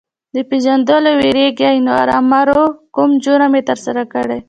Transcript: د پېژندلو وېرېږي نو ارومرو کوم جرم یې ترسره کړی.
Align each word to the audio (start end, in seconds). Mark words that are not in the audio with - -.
د 0.35 0.35
پېژندلو 0.49 1.11
وېرېږي 1.19 1.73
نو 1.85 1.91
ارومرو 2.01 2.63
کوم 2.95 3.09
جرم 3.23 3.53
یې 3.57 3.61
ترسره 3.69 4.03
کړی. 4.13 4.37